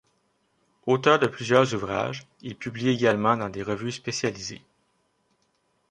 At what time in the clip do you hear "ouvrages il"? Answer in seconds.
1.75-2.55